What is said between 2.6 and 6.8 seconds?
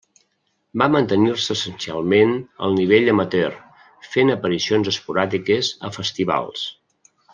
al nivell amateur, fent aparicions esporàdiques a festivals.